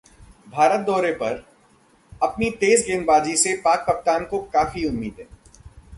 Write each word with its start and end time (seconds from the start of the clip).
भारत 0.47 0.85
दौरे 0.85 1.11
पर 1.11 1.43
अपने 2.21 2.49
तेज 2.51 2.85
गेंदबाजों 2.87 3.35
से 3.35 3.55
पाक 3.55 3.85
कप्तान 3.89 4.25
को 4.25 4.39
काफी 4.53 4.85
उम्मीदें 4.85 5.25